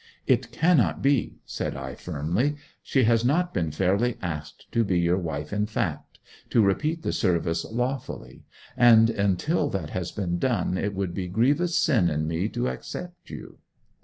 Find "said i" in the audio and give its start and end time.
1.45-1.93